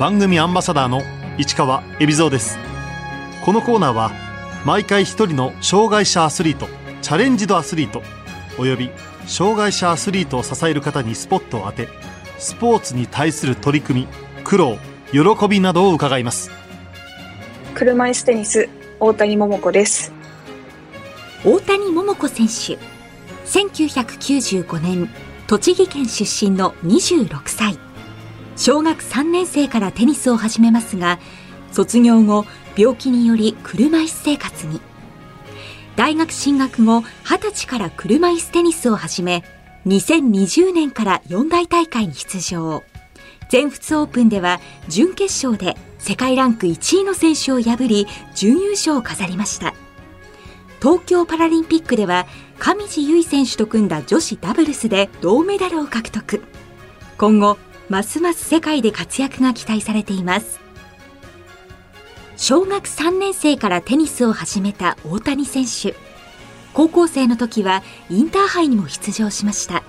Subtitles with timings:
[0.00, 1.02] 番組アンバサダーの
[1.36, 2.56] 市川恵比蔵です。
[3.44, 4.10] このコーナーは
[4.64, 6.68] 毎回一人の障害者アスリート
[7.02, 8.00] チャレンジドアスリート
[8.58, 8.90] および
[9.26, 11.86] 障害者アスリートを支える方にスポットを当て
[12.38, 14.08] スポーツに対する取り組み
[14.42, 14.78] 苦労
[15.12, 16.50] 喜びなどを伺います。
[17.74, 18.70] 車椅子テニス
[19.00, 20.14] 大谷桃子です。
[21.44, 22.78] 大谷桃子選手。
[23.44, 25.10] 1995年
[25.46, 27.78] 栃木県出身の26歳
[28.60, 31.18] 小学3年生からテニスを始めますが
[31.72, 32.44] 卒業後
[32.76, 34.82] 病気により車椅子生活に。
[35.96, 39.44] 大学進学後20歳から車椅子テニスを始め
[39.86, 42.82] 2020年から四大大会に出場。
[43.48, 49.72] 全仏オープンでは準決勝で世界ランク1位の選手を破り準優勝を飾りました。
[50.82, 52.26] 東京パラリンピックでは
[52.58, 56.42] 上地結衣選手と組んだ女子ダブルスで銅メダルを獲得。
[57.16, 57.56] 今後
[57.90, 60.60] ますます世界で活躍が期待されています。
[62.36, 65.96] 小学3年生からテニスを始めた大谷選手。
[66.72, 69.82] 高校生の時はインターハイにも出場しました。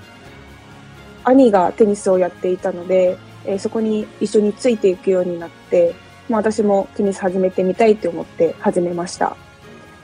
[1.26, 5.94] 兄がテニスをやっていたので、え、そこに一緒についていくようになって、
[6.28, 9.38] まあ、私もテニス始めてみたいと思って始めました。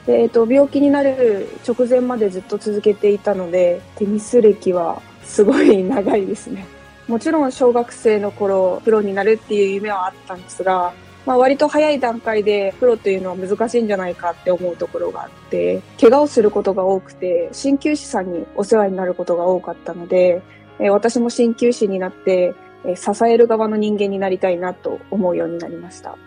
[0.06, 6.77] で、えーと、病気になる直前までずっと続けていたのでテニス歴はすごい長いですね。
[7.08, 10.94] もちろん小学生の頃プロになるっていう夢はあったんですが、
[11.26, 20.42] まあ、割と早い段階でプロというのは難しいんじゃないかって思うところがあって怪我をすることが多くて鍼灸師さんにお世話になることが多かったので、
[20.80, 22.54] え私も鍼灸師になって、
[22.86, 26.18] え支える側の人間になりたいなと思うようになりました。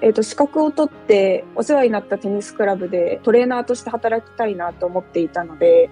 [0.00, 5.90] えっ、ー、と、資格を取ってお世話になったテニスクラブでトレーナーとして働きたいなと思っていたので、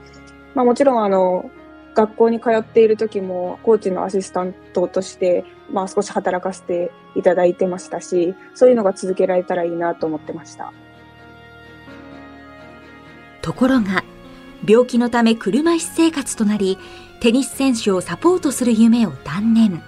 [0.55, 1.51] まあもちろんあの、
[1.97, 10.75] 学校に通っている時もコーチのアシスタントとして、まあ少し働かせていただいてましたし、そういうのが続けられたらいいなと思ってました。
[13.41, 14.05] ところが、
[14.69, 16.77] 病気のため車椅子生活となり、
[17.21, 19.83] テニス選手をサポートする夢を断念。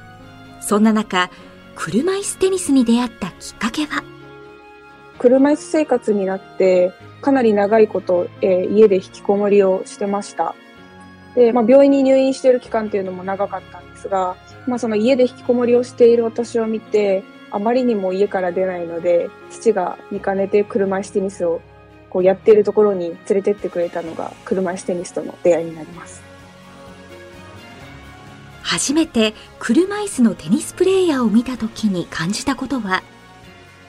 [0.62, 1.28] そんな中、
[1.76, 4.02] 車椅子テニスに出会ったきっかけは？
[5.18, 10.54] 車椅子生活になってかなり長いこと、えー、家で引きこもりをしてました。
[11.34, 21.60] で、まあ、病院に入院している期間っていうのも長かったんですが、まあ、その家で引きこもりをしている私を見て、あまりにも家から出ないので、父が見かねて車椅子テニスを
[22.10, 26.22] こうやっているところに連れてってくれたのが車椅子テニスとの出会いになります。
[28.62, 33.02] 初めて車椅子のテニスプレーヤーを見た時に感じたことは？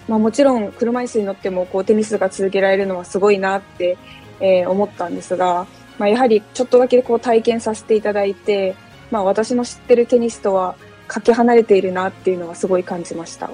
[0.07, 3.97] まあ、もちろん車椅子に乗ってもこうテニスが続けられるのはすごいなって、
[4.39, 5.67] えー、思ったんですが、
[5.99, 8.75] まあ、やはりちょっとだけこう体験させていただいて、
[9.11, 10.75] まあ、私の知ってるテニスとは
[11.07, 13.51] かけ離れているなっていうのはすごい感じました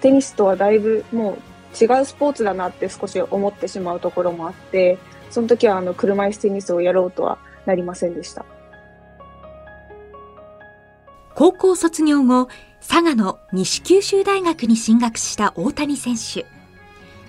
[0.00, 4.98] テニスとはだいぶもう違うスポーツだなって少し思ってしまうところもあって
[5.30, 8.46] その時はあの車椅子テニスをやろうとはなりませんでした
[11.38, 12.48] 高校卒業後、
[12.80, 16.46] 佐賀の西九州大学に進学した大谷選手。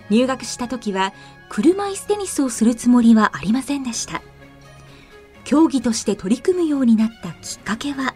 [0.10, 1.14] 入学した時は
[1.48, 4.24] 車椅子テニスをするつもりはありませんでした。
[5.44, 8.14] 競技として取り組むようになったきっかけは？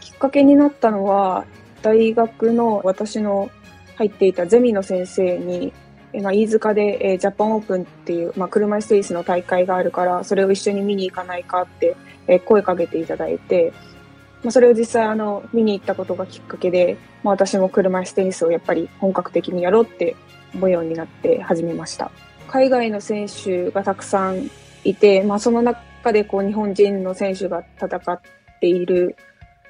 [0.00, 1.44] きっかけになったのは、
[1.82, 3.50] 大学の私の
[3.96, 5.72] 入っていたゼミの先生に、
[6.22, 11.96] まあ、飯塚で、ジャパンオープンっていう、まあ、車椅子テニスの大会があるから、それを一緒に見に行かないかって、
[12.44, 13.72] 声かけていただいて、
[14.44, 20.16] まあ、それを実際あの見に行ったことがきっかけで、まあ、私も車椅子テニスをやっぱり本格的にやろうって
[20.54, 22.10] 思うようになって始めました。
[22.48, 24.50] 海外の選手がたくさん
[24.84, 28.20] いて、まあ、その中でこう日本人の選手が戦っ
[28.60, 29.16] ている、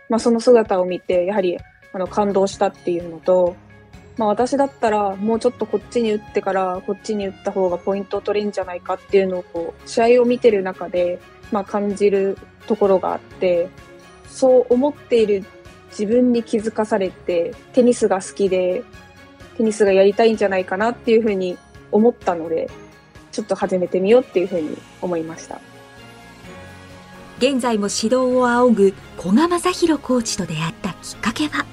[0.09, 1.59] まあ、その姿を見てやはり
[1.93, 3.57] あの感動したっていうのと、
[4.17, 11.21] まあ、私だったらもうちょっとこっちに打ってからこっちに打った方がポイントを取れるんじゃないかっていうのをこう試合を見てる中で、
[11.51, 13.69] まあ、感じるところがあって
[14.27, 15.45] そう思っている
[15.93, 18.83] 自分に気づかされて、テニスが好きで、
[19.57, 21.59] テニスがやりたいんじゃないかなっていうふうに
[21.93, 22.69] 思ったので、
[23.33, 25.61] ちょっと始めてみようっていうふうに思いました。
[27.39, 31.67] 現在も指導を仰ぐ古賀正弘コーチと出会ったきっかけは？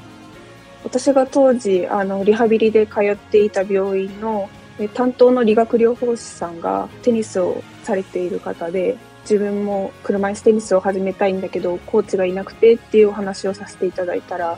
[0.83, 4.49] 私が当時あのリハビリで通っていた病院の
[4.93, 14.57] 担当の理学療法士さんがテニスをされている方で自分も車椅子テニスを始めたいんだけどコーチがいなくてっていうお話をさせていただいたら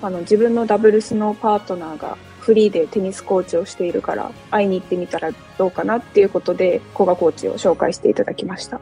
[0.00, 8.80] あの自分のダブルスのパートナーがフリーでテニスコーチをしているから会いに行ってみたらどうかなっていうことで古賀コーチを紹介していただきました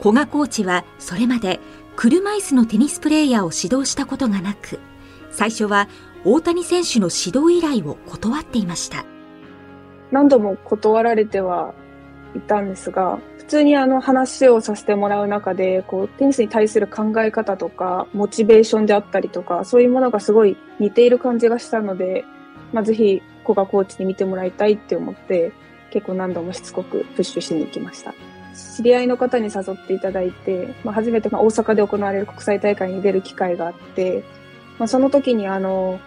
[0.00, 1.60] 古賀コーチはそれまで
[1.96, 4.78] 車椅子のテニスプレーヤーを指導したことがなく、
[5.30, 5.88] 最初は
[6.24, 9.06] 大谷選手の指導依頼を断っていました。
[10.12, 11.74] 何度も断られては
[12.36, 22.24] いたんですが、普通にあの話をさせてもらう中で、こう、テニスに対する考え方とか、モチベーションであったりとか、そういうものがすごい似ている感じがしたので、
[22.72, 25.52] まあ、ぜひ、古賀コーチに見てもらいたいって思って、
[25.90, 28.14] 結構何度もしつこくプッシュしに行きました。
[28.76, 34.24] 知り合いの方に誘っていただいて、まあ、初めてま大阪で行われる国際大会に出る機会があって、
[34.78, 36.00] まあ、その時にあの、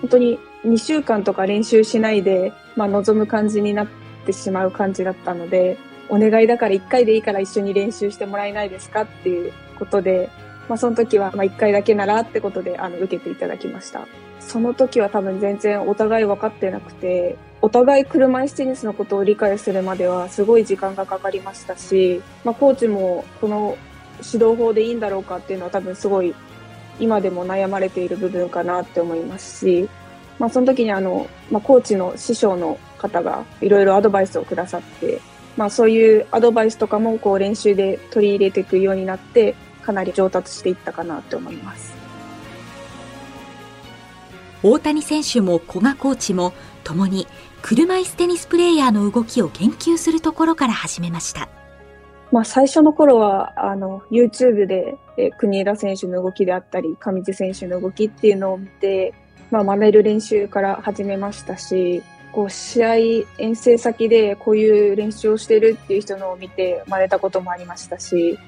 [0.00, 3.86] 本当に2週間とか練習しないで、まあ、望む感じになっ
[4.26, 5.78] てしまう感じだったので、
[6.10, 10.28] お願いだから1回でいいから一緒に練習してもらえないですかっていうことで、
[10.68, 14.06] まあ、その時はま1回だけならってことであの受けていただきました。
[14.40, 23.76] その時は多分全然お互い分かってなくて、お互い車椅子テニスのことを理解するまではすごい時間がかかりましたし、まあ、コーチもこの
[24.18, 26.34] 指導法でいいんだろうかっていうのは多分すごい
[26.98, 29.88] 今でも悩まれている部分かなって思いますし、
[30.38, 35.20] まあ、その時にあの、まあ、コーチの師匠の方がいろいろアドバイスをくださって、
[35.56, 41.94] まあ、そういうアドバイスとかもこう練習で取り入れていくようになってかなり上達していったかなと思います。
[44.62, 46.52] 大谷選手も古賀コーチも
[46.84, 47.26] 共に
[47.62, 51.48] 車椅子テニスプレーヤーの動きを研究するところから始めました。
[52.32, 59.14] まあ最初の頃は、あの、YouTube で、え国枝選手の動きであったり、上地選手の動きっていうのを見て、
[59.50, 62.94] まあ学べる練習から始めましたし、こう試合
[63.38, 68.38] 遠征先でこういう練習をしてるっていう人のを見て真似たこともありましたし、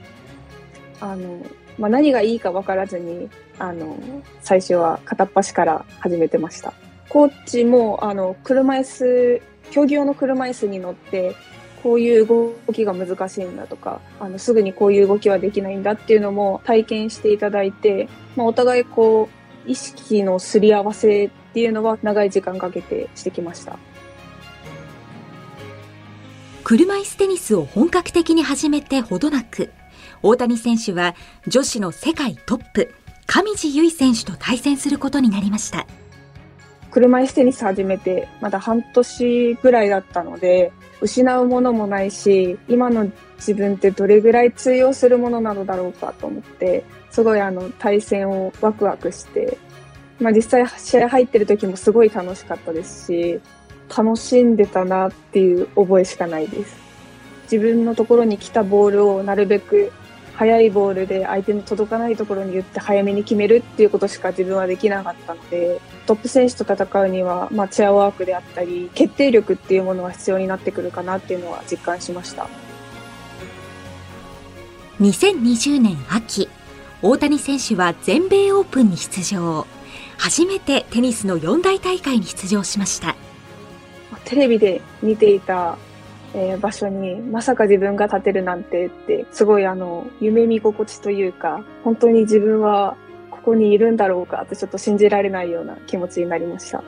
[1.00, 1.44] あの、
[1.78, 3.98] まあ、何がいいか分からずに、あの、
[4.40, 6.72] 最初は片っ端から始めてました。
[7.08, 11.34] コーチも、あの、車椅子、競技用の車椅子に乗って、
[11.82, 23.78] こういう動きが難しいんだとか、あの、すぐにこういう動きはできないんだっていうのも体験していただいて、まあ、お互いこう、意識のすり合わせっていうのは長い時間かけてしてきました。
[26.64, 29.72] 車椅子テニスを本格的に始めてほどなく、
[30.22, 31.14] 大谷選手は
[31.46, 32.94] 女子の世界トップ、
[33.26, 35.86] 上地結衣選手と対戦することになりました。
[36.90, 40.72] 車椅子テニス始めてまだ半年ぐらいだったので、
[41.02, 49.58] 失うものもないし、今の自分ってどれぐらい通用するものなのだろうかと思って、すごいあの対戦をワクワクして、
[50.20, 53.40] まあ実際試合入ってる時もすごい楽しかったですし、
[53.94, 56.76] 楽しんでたなっていう覚えしかないです。
[57.50, 59.92] 自分のところに来たボールをなるべく
[60.36, 72.48] 速いボールで相手の届かないところに言って早めに決めるっていうことしか自分はできなかったので、トップ選手と戦うには、まあ、チェアワークであったり、決定力っていうものは必要になってくるかなっていうのは実感しました。
[75.00, 76.48] 2020年秋、
[77.02, 79.66] 大谷選手は全米オープンに出場。
[80.18, 83.16] 初めてテニスの四大大会に出場しました。
[84.24, 85.76] テレビで見ていた
[86.34, 92.96] えー、場所にまさか自分が立てるなんてって、すごいあの、夢見心地というか、本当に自分は
[93.30, 96.82] ここにいるんだろうかってちょっと信じられないような気持ちになりました。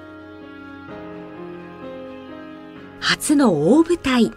[3.01, 4.33] 初の大舞台。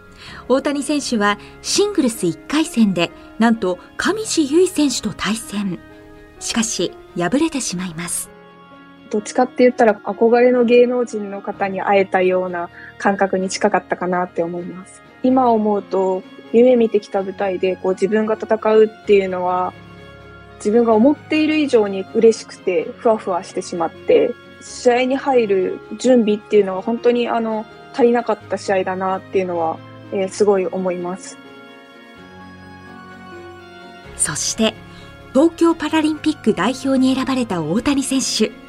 [0.48, 5.78] 大谷選手はシングルス1回戦で、なんと上地結衣選手と対戦。
[6.40, 8.37] しかし、敗れてしまいます。
[9.10, 15.02] どっちかって言ったら憧れの芸能人の方に会えたような感覚に近かったかなって思います。
[15.22, 16.22] 今思うと
[16.52, 19.72] 夢見てきた舞台でこう自分が戦うっていうのは
[20.56, 29.78] 自分が思っている以上に嬉しくてふわふわしてしまって試合に入る準備っていうのは本当にあの足りなかった試合だなっていうのは、
[30.12, 31.38] えー、すごい思います。
[34.16, 34.74] そして
[35.32, 38.67] 東京パラリンピック代表に選ばれた大谷選手。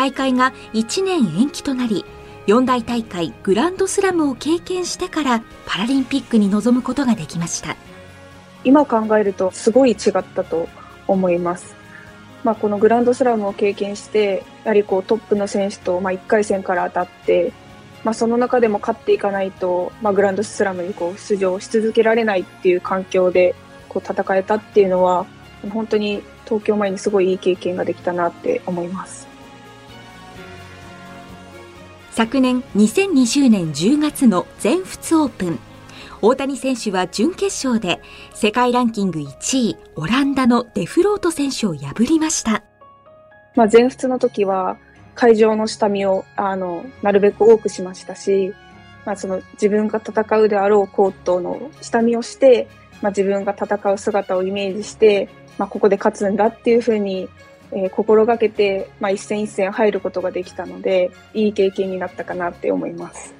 [0.00, 2.06] 大会が1年延期となり、
[2.46, 7.76] 四大大会グランドスラムを経験してからパラリンピックに臨むことができました。
[8.64, 10.70] 今考えるとすごい違ったと
[11.06, 11.74] 思います。
[12.44, 17.52] まあ、このグランドスラムを経験して、やはりこうトップの選手とまあ1回戦から当たって、
[18.02, 23.54] まあ、その中でも勝っていかないと、まあ、グランドスラムにこう出場し続けられないっていう環境で
[23.90, 25.26] こう戦えたっていうのは、
[25.70, 29.29] 本当に東京前にすごいいい経験ができたなって思います。
[32.20, 35.58] 昨年2020年10月の全仏オープン。
[36.20, 38.02] 大谷選手は準決勝で
[38.34, 42.62] 世界ランキング1位、オランダのデフロート選手を破りました。
[43.56, 44.76] まあ、全仏の時は
[45.14, 48.52] 会場の下見をあのなるべく多くしましたし、
[49.06, 52.68] まあ、その自分が戦うであろうコートの下見をして、
[53.00, 57.30] まあ、自分が戦う姿をイメージして、まあ、ここで勝つんだっていうふうに、
[57.72, 63.34] えー、心がけて、まあ、一戦一戦入ることができたので、いい経験になったかなって思います。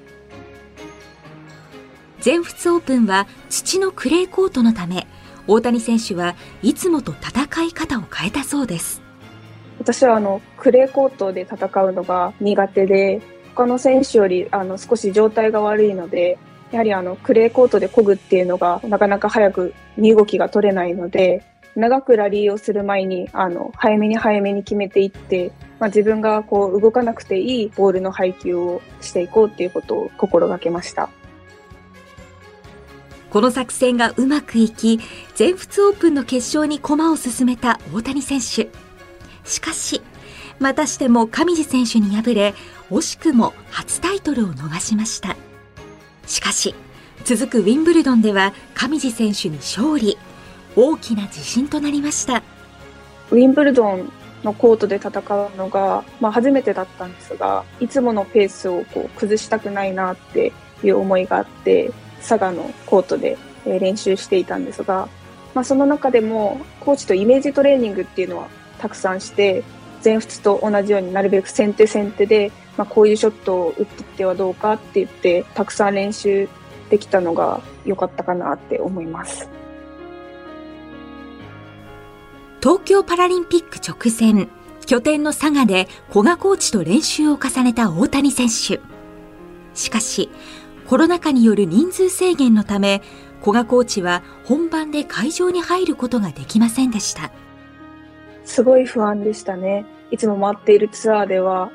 [2.21, 5.07] 全仏オープンは土のクレーコートのため、
[5.47, 9.03] 大谷選手はいつもと戦い方を変えたそうです。
[9.79, 13.23] 私はあのクレーコートで戦うのが苦手で、
[13.55, 16.39] 他の選手よりあの少し状態が悪いので、
[16.71, 21.43] やはりあのクレーコートで漕ぐっていうのがなかなか早く身動きが取れないので、
[21.77, 31.11] 長くラリーをする前にあの早めに早めに決めていって、まあ、自分がこう動かなくていいボールの配球をしていこうっていうことを心がけました。
[33.31, 34.99] この作戦がうまくいき、
[35.37, 38.69] 全仏オープンの決勝に駒を進めた大谷選手。
[39.45, 40.03] しかし、
[40.59, 42.55] またしても上地選手に敗れ、
[42.91, 45.37] 惜しくも初タイトルを逃しました。
[46.27, 46.75] しかし、
[47.25, 50.19] 続くウィンブルドンでは上地選手に勝利。
[50.77, 52.43] 大きな自信となりました。
[53.31, 54.13] ウィンブルドン
[54.43, 65.09] のコートで戦うのが、まあ、初めてだったんですが、いつものペースをこう崩したくないなっていう思いがあって、佐賀のコートで練習していたんですが、
[65.55, 68.49] まあ、その中でもコーチとイメージトレーニングっていうのは
[68.79, 69.65] たくさんして
[70.01, 76.49] 全仏と同じようになるべく先手先手で、まあ、こういうショットを打っていってはどうかって言ってたくさん練習
[76.89, 79.49] できたのが良かったかなって思います
[82.61, 84.49] 東京パラリンピック直前
[84.87, 88.81] 拠点の佐賀で古賀コーチと練習を重ねた大谷選手
[89.75, 90.31] しかし
[90.91, 93.01] コロナ禍による人数制限のため、
[93.43, 97.31] 古賀コーチは本番で会場に入ることができませんでした。
[98.45, 99.87] すごい不安でしたね。
[100.11, 101.71] いつも回っているツアーでは、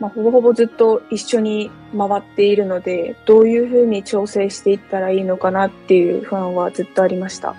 [0.00, 7.54] まあ、ほぼほぼずっと一緒に回っているので、どういうふうに調整していったらいいのかなっていう不安はずっとありました。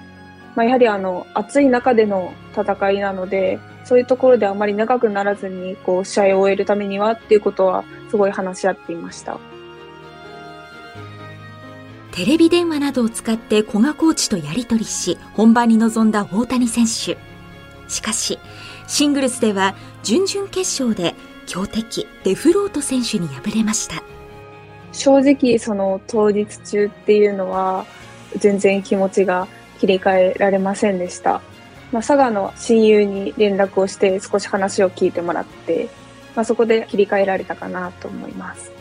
[0.58, 9.38] まあ、やはりあの、暑い中での戦いなので、そういうところであまり長くならずに、こう、試合を終えるためにはっていうことは、すごい話し合っていました。
[12.12, 17.20] テレビ電話などを使って古賀コーチとやり取りし、本番に臨んだ大谷選手。
[17.88, 18.40] しかし、
[18.88, 21.14] シングルスでは準々決勝で
[21.46, 24.02] 強敵デフロート選手に敗れました。
[24.92, 27.86] 正直その当日中っていうのは
[28.40, 29.48] 全然気持ちが
[29.78, 31.42] 切り替えられませんでした。
[31.92, 35.90] まあ、佐賀の親友に連絡をして少し話を聞いてもらって、
[36.36, 38.72] まあ、そこで切り替えられたかなと思います。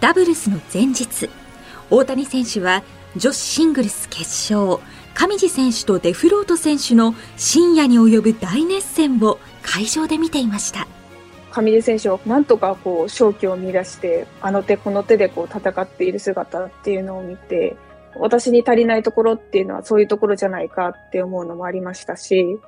[0.00, 1.30] ダブルスの前日、
[1.90, 2.82] 大谷選手は
[3.16, 4.22] 女子シングルス決
[4.52, 4.80] 勝、
[5.14, 10.86] 上地選手とデフロート選手の深夜に及ぶ大熱戦を会場で見ていました。
[11.52, 17.76] 上地選手をなんとかこう勝機を見出して、あの手この手でこう戦っている姿っていうのを見て、
[18.16, 22.58] 私に足りないところっていうのはそういうところじゃないかって思うのもありましたし、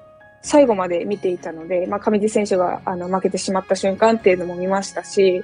[0.42, 5.42] 最後まで見ていたので、まあ、上地選手があの負けてしまった瞬間っていうのも見ましたし、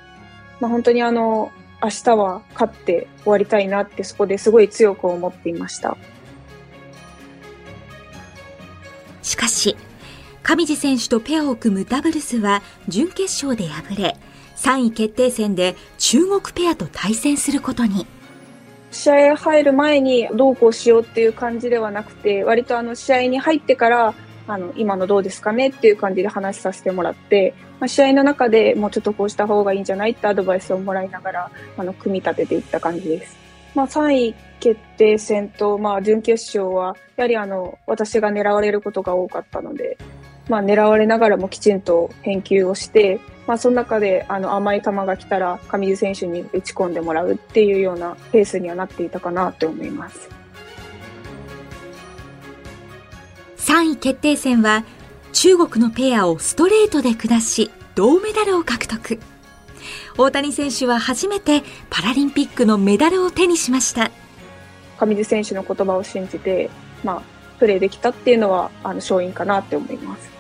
[0.61, 1.51] まあ、本当にあの、
[1.83, 5.97] 明日は勝って終わりたいなってそこですごい強く思っていました。
[9.23, 9.77] しかし、
[10.43, 14.17] 上地選手とペアを組むダブルスは準決勝で敗れ、
[14.57, 18.07] 3位決定戦で中国ペアと対戦することに。
[18.91, 24.15] 試合入る前にどうこうしようっていう感じではなくて、割とあの試合に入ってから
[24.53, 33.37] あの、今のどうですかねっていう感じで話させてもらって、まあ、試合の中でもうちょっとこうした方がいいんじゃないってアドバイスをもらいながら、あの、組み立てていった感じです。
[33.75, 39.97] まあ、3位決定戦と、まあ、準決勝は、やはりあの、私が狙われることが多かったので、
[40.51, 50.29] まあ、狙われながらもきちんと返球をして、まあ、その中であの甘い球が来たら上地選手に打ち込んでもらうっていうようなペースにはなっていたかなと思います。
[53.59, 54.85] 3位決定戦は
[55.33, 59.21] 中国のペアをストレートで下し銅メダルを獲得。
[60.19, 64.11] 大谷選手は初めてパラリンピックのメダルを手にしました。
[64.99, 66.69] 上地選手の言葉を信じて、
[67.05, 67.23] まあ、
[67.61, 70.40] プレーできたっていうのはあの勝因かなって思います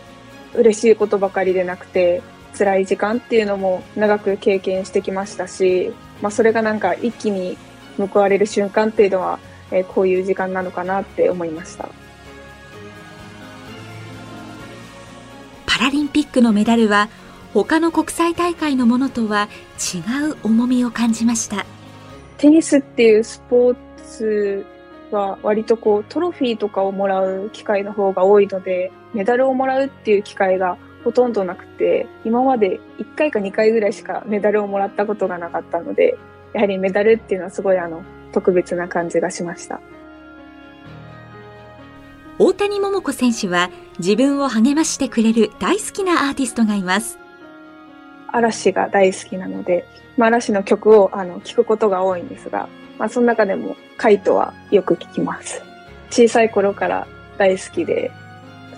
[0.54, 2.22] 嬉しいことばかりでなくて
[2.56, 7.56] 辛い時間っていうのも長く経験してきましたし、まあ、それがなんか一気に
[7.96, 9.38] 報われる瞬間っていうのは、
[9.70, 11.88] えー、こういう時間なのかなって思いました。
[15.66, 17.08] パラリンピックのメダルは
[17.54, 19.98] 他の国際大会のものとは違
[20.30, 21.64] う重みを感じました
[22.36, 24.66] テニスっていうスポーツ
[25.10, 36.16] は割とこうトロフィーとかをもらう機会の方が多いのでメダルをもらうっていう機会がほとんどなくて今まで1回か2回ぐらいしかメダルをもらったことがなかったので
[36.52, 38.02] やはりメダルっていうのはすごいあの
[38.32, 39.80] 特別な感じがしました。
[42.38, 47.18] 大谷桃子選手は自分を励ましてくれる大好きなアーティストがいます。
[48.28, 49.84] 嵐が大好きなので、
[50.16, 55.62] まあ、嵐の曲をあの聞くことが多いんですが、まあ、その中でもカイトはよく聞きます。
[56.10, 58.19] 小さい頃から大好きで、普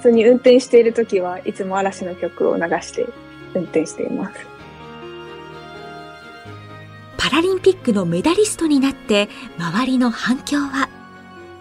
[0.02, 3.06] 通に運転している時はいつも嵐の曲を流して
[3.54, 4.40] 運転しています。
[7.16, 9.28] パラリンピックのメダリストになって
[9.58, 10.88] 周りの反響は？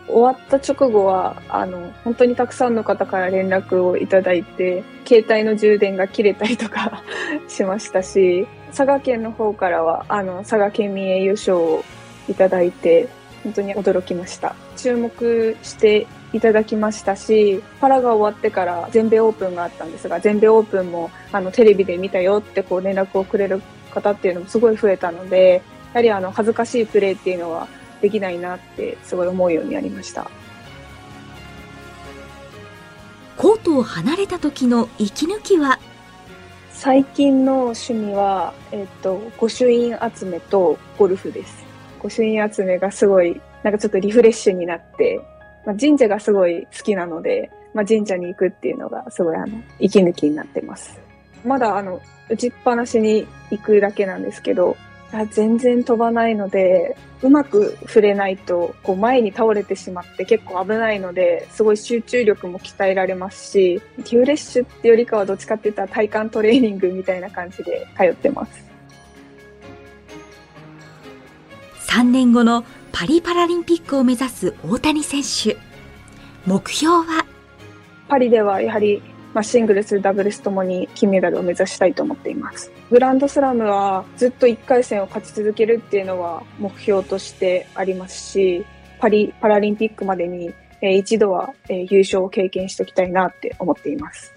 [0.07, 7.01] 終わった直後は、あの、本当にたくさんの方から連絡をいただいて、携帯の充電が切れたりとか
[7.47, 11.85] しましたし、佐賀県の方からは、あの、佐賀県民栄誉賞を
[12.27, 13.07] いただいて、
[13.43, 14.53] 本当に驚きました。
[14.75, 23.61] 注目していただきましたし、パラが終わってから全米オープンがあったんですが、全米オープンもあのテレビで見たよってこう連絡をくれる
[23.91, 25.61] 方っていうのもすごい増えたので、
[25.93, 27.67] やはりあの恥ずかしいプレーっていうのは
[28.01, 30.31] できないなってすごい思うようになりました。
[33.37, 35.79] コートを離れた時の息抜きは？
[36.71, 41.63] 最近の趣味は、えっ、と、御朱印集めとゴルフです。
[41.99, 45.21] 御朱印集めがすごい、なんかちょっとリフレッシュになって、
[45.65, 50.99] まあ、神社がすごい好きなので、まあ、神社に行くっていうのがすごいあの、息抜きになってます。
[51.45, 54.77] まだあの、打ちっぱなしに行くだけなんですけど、
[55.31, 68.71] 全然飛ばないので、うまく触れないと、こう前に倒れてしまって結構危ないので、すごい集中力も鍛えられますし、リフレッシュってよりかはどっちかって言ったら体幹トレーニングみたいな感じで通ってます。
[71.89, 75.57] 3年後のパリパラリンピックを目指す大谷選手。
[76.45, 77.25] 目標は？
[78.07, 79.01] パリではやはり
[79.33, 82.69] まあ、シングルス、ダブルスともに金メダルを目指したいと思っています。
[82.89, 88.65] グランドスラムはずっと1回戦を勝ち続けるっていうのは目標としてありますし、
[88.99, 94.33] パリパラリンピックまでに、え一度は、え優勝を経験しておきたいなって思っています。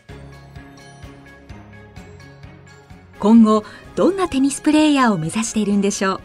[3.19, 3.64] 今後、
[3.97, 6.21] どんなテニスプレーヤーを目指しているんでしょう？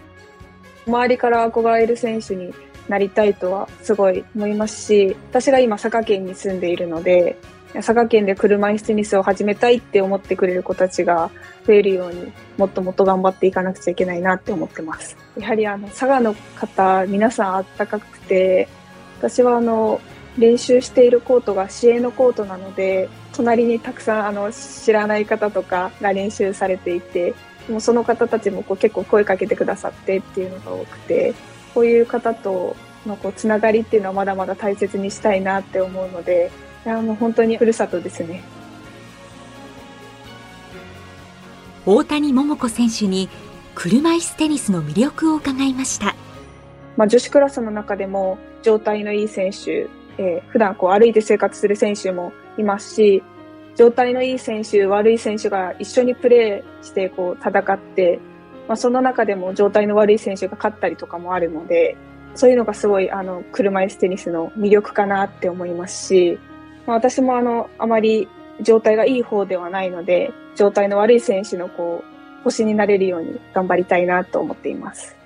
[0.87, 2.53] 周りから憧れる選手に
[2.87, 7.37] なりたいとはすごい思いますし、私が今佐賀県に住んでいるので、
[7.73, 11.29] 佐賀県で車椅子テニスを始めたいって思ってくれる子たちが
[11.67, 15.15] 増えるようにもっともっと頑張っていかなくちゃいけないなって思ってます。
[15.37, 18.67] やはりあの佐賀の方皆さんあったかくて
[19.19, 20.01] 私はあの
[20.37, 27.35] 練習しているコートが市営のコートなので隣にたくさんあの知らない方とかが練習されていて
[27.69, 31.33] もうその方たちもこう結構声かけてくださってっていうのが多くて
[31.73, 36.51] こういう方とのこうつながりっていうのはまだまだ大切にしたいなって思うので
[36.85, 38.41] いや、もう本当にふるさとですね。
[41.85, 43.29] 大谷桃子選手に
[43.75, 46.15] 車椅子テニスの魅力を伺いました。
[46.97, 53.23] まあ、女子クラスの中でも状態のいい選手、えー、普段こう歩いて生活する選手もいますし、
[53.75, 58.19] 状態のいい選手、悪い選手が一緒にプレーしてこう戦って、
[58.67, 61.97] まあ、その中でも状態の悪い選手が勝ったりとかもあるので、
[62.35, 66.39] そういうのがすごいあの車椅子テニスの魅力かなって思いますし、
[66.85, 68.27] まあ、私もあの、あまり
[68.61, 75.18] 状態がいい方ではないので、状態の悪い選手のこう、星になれるように頑張りたいなと思っています。